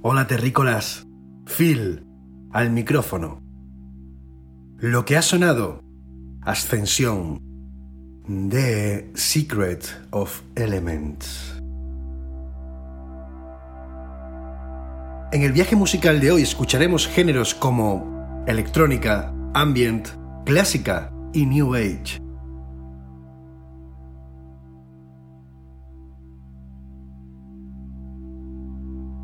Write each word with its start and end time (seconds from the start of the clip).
Hola 0.00 0.28
terrícolas, 0.28 1.08
Phil, 1.44 2.06
al 2.52 2.70
micrófono. 2.70 3.42
Lo 4.78 5.04
que 5.04 5.16
ha 5.16 5.22
sonado, 5.22 5.82
Ascensión, 6.42 7.40
de 8.28 9.10
Secret 9.14 9.88
of 10.10 10.42
Elements. 10.54 11.60
En 15.32 15.42
el 15.42 15.50
viaje 15.50 15.74
musical 15.74 16.20
de 16.20 16.30
hoy 16.30 16.42
escucharemos 16.42 17.08
géneros 17.08 17.52
como 17.56 18.44
electrónica, 18.46 19.34
ambient, 19.52 20.06
clásica 20.44 21.12
y 21.32 21.44
new 21.44 21.74
age. 21.74 22.22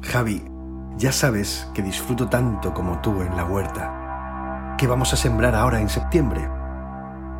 Javi, 0.03 0.54
ya 0.96 1.12
sabes 1.12 1.69
que 1.75 1.82
disfruto 1.82 2.29
tanto 2.29 2.73
como 2.73 3.00
tú 3.00 3.20
en 3.23 3.37
la 3.37 3.44
huerta. 3.44 4.75
¿Qué 4.79 4.87
vamos 4.87 5.12
a 5.12 5.17
sembrar 5.17 5.55
ahora 5.55 5.81
en 5.81 5.88
septiembre? 5.88 6.49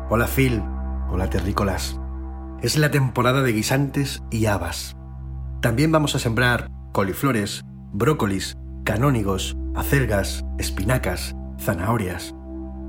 Hola 0.09 0.27
Phil, 0.27 0.61
hola 1.09 1.29
terrícolas. 1.29 1.99
Es 2.61 2.77
la 2.77 2.91
temporada 2.91 3.41
de 3.41 3.53
guisantes 3.53 4.23
y 4.29 4.45
habas. 4.45 4.95
También 5.61 5.91
vamos 5.91 6.15
a 6.15 6.19
sembrar 6.19 6.69
coliflores, 6.91 7.63
brócolis, 7.91 8.57
canónigos, 8.83 9.57
acelgas, 9.75 10.45
espinacas, 10.57 11.35
zanahorias. 11.59 12.35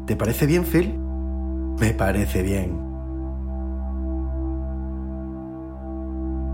¿Te 0.06 0.16
parece 0.16 0.46
bien, 0.46 0.64
Phil? 0.64 0.98
Me 1.78 1.92
parece 1.92 2.42
bien. 2.42 2.78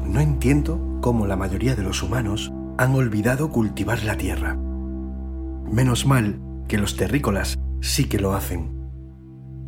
No 0.06 0.20
entiendo 0.20 0.99
cómo 1.00 1.26
la 1.26 1.37
mayoría 1.37 1.75
de 1.75 1.82
los 1.82 2.03
humanos 2.03 2.53
han 2.79 2.95
olvidado 2.95 3.51
cultivar 3.51 4.03
la 4.03 4.17
tierra. 4.17 4.57
Menos 4.57 6.07
mal 6.07 6.41
que 6.69 6.79
los 6.79 6.97
terrícolas 6.97 7.59
sí 7.81 8.09
que 8.09 8.19
lo 8.19 8.35
hacen, 8.35 8.73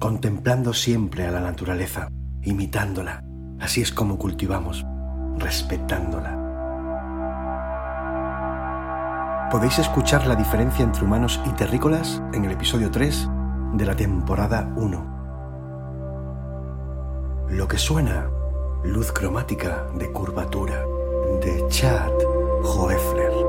contemplando 0.00 0.72
siempre 0.72 1.26
a 1.26 1.30
la 1.30 1.40
naturaleza, 1.40 2.08
imitándola. 2.42 3.22
Así 3.60 3.82
es 3.82 3.92
como 3.92 4.18
cultivamos, 4.18 4.84
respetándola. 5.38 6.40
Podéis 9.50 9.78
escuchar 9.78 10.26
la 10.26 10.34
diferencia 10.34 10.84
entre 10.84 11.04
humanos 11.04 11.40
y 11.46 11.50
terrícolas 11.50 12.22
en 12.32 12.44
el 12.44 12.52
episodio 12.52 12.90
3 12.90 13.28
de 13.74 13.86
la 13.86 13.94
temporada 13.94 14.72
1. 14.76 15.14
Lo 17.50 17.68
que 17.68 17.78
suena, 17.78 18.28
luz 18.82 19.12
cromática 19.12 19.86
de 19.96 20.10
curvatura, 20.10 20.84
de 21.40 21.64
Chad 21.68 22.10
Hoefler. 22.64 23.43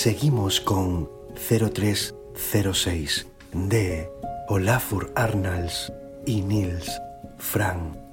Seguimos 0.00 0.62
con 0.62 1.10
0306 1.46 3.26
de 3.52 4.08
Olafur 4.48 5.12
Arnalds 5.14 5.92
y 6.24 6.40
Nils 6.40 6.90
Frank. 7.36 8.09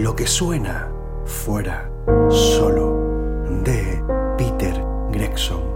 Lo 0.00 0.16
que 0.16 0.26
suena 0.26 0.90
fuera 1.26 1.90
solo 2.30 3.52
de 3.64 4.02
Peter 4.38 4.82
Gregson. 5.12 5.69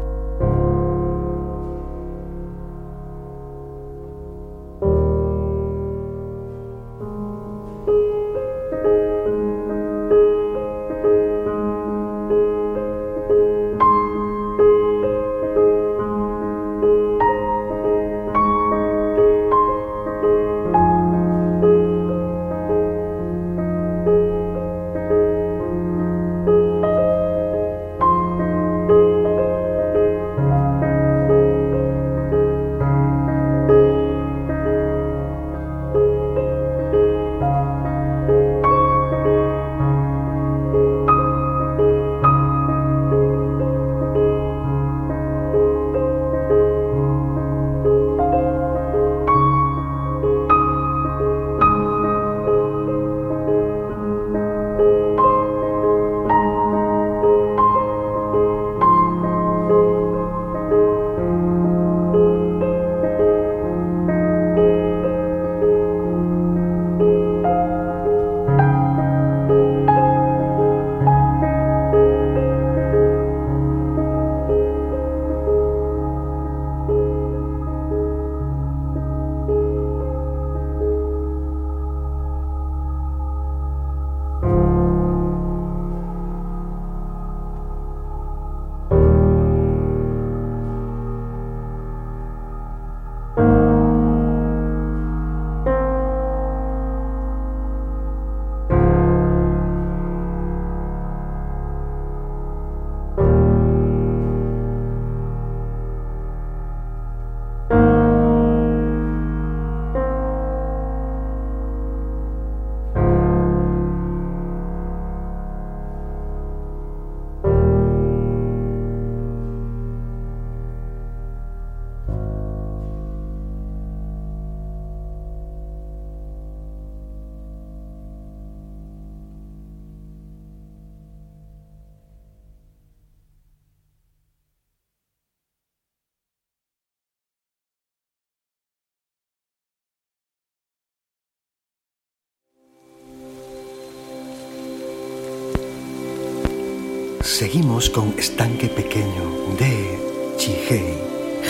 Seguimos 147.25 147.89
con 147.89 148.15
Estanque 148.19 148.69
Pequeño 148.69 149.57
de 149.59 149.99
Chihei 150.37 150.99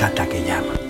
Hatakeyama. 0.00 0.83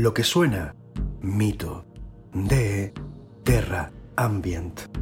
Lo 0.00 0.14
que 0.14 0.24
suena 0.24 0.74
mito 1.20 1.84
de 2.32 2.94
Terra 3.44 3.92
Ambient. 4.16 4.99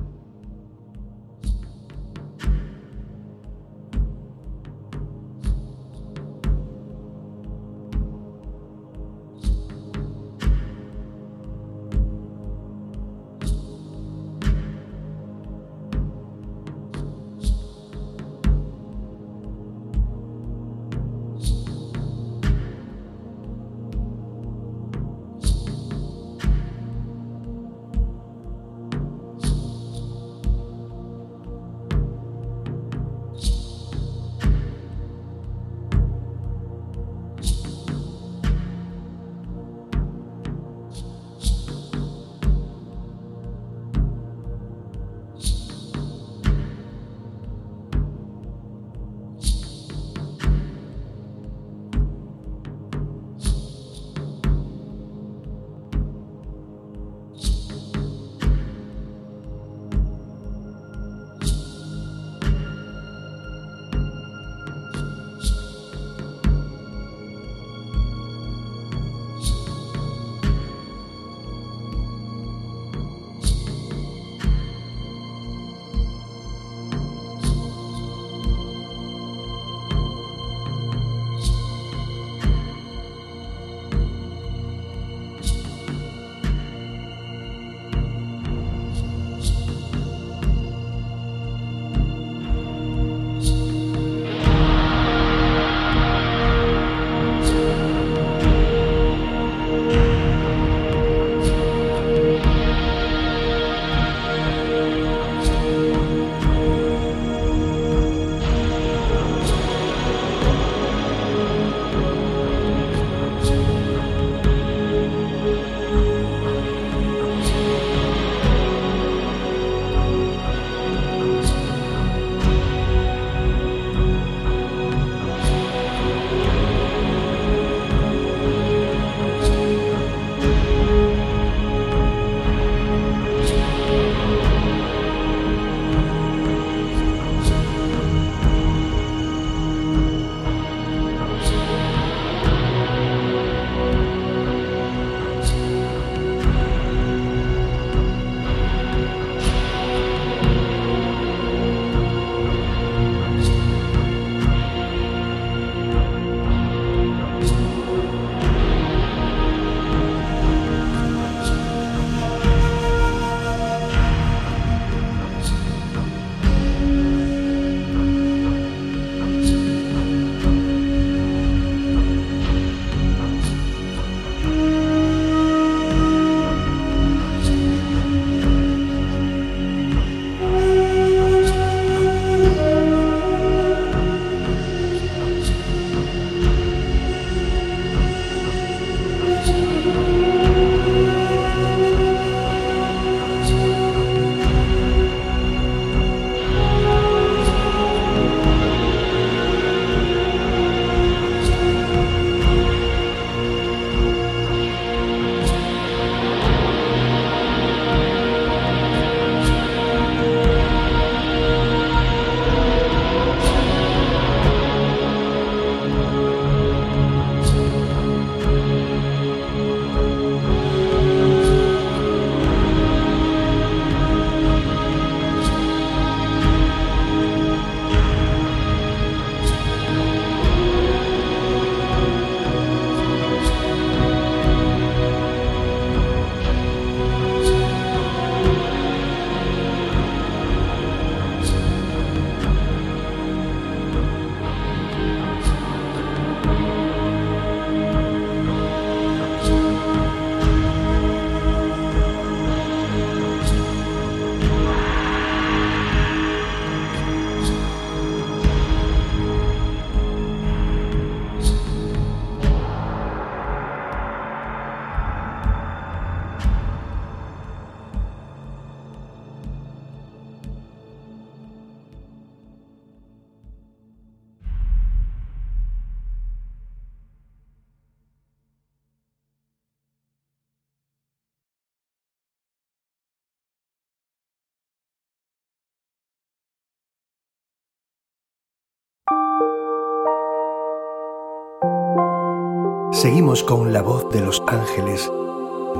Seguimos 293.00 293.44
con 293.44 293.72
la 293.72 293.80
voz 293.80 294.10
de 294.10 294.20
los 294.20 294.42
ángeles 294.48 295.08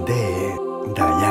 de 0.07 0.57
Diane 0.95 1.28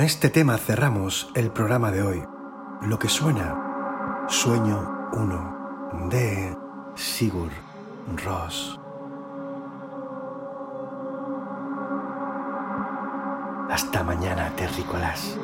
Con 0.00 0.06
este 0.06 0.30
tema 0.30 0.56
cerramos 0.56 1.30
el 1.34 1.50
programa 1.50 1.90
de 1.90 2.00
hoy. 2.00 2.22
Lo 2.80 2.98
que 2.98 3.10
suena, 3.10 4.24
Sueño 4.30 5.10
1 5.12 6.08
de 6.08 6.56
Sigur 6.94 7.50
Ross. 8.24 8.80
Hasta 13.70 14.02
mañana, 14.02 14.50
terrícolas. 14.56 15.36